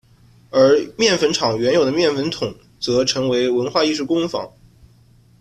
[0.49, 4.51] 而面粉厂原有的面粉筒则成为文化艺术工坊。